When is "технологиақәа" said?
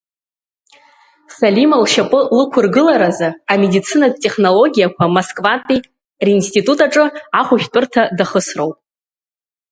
4.23-5.13